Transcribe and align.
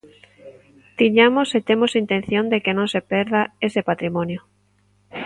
Tiñamos 0.99 1.49
e 1.57 1.59
temos 1.69 1.91
a 1.93 2.01
intención 2.03 2.45
de 2.51 2.57
que 2.63 2.75
non 2.77 2.87
se 2.93 3.01
perda 3.11 3.41
ese 3.67 3.81
patrimonio. 3.89 4.39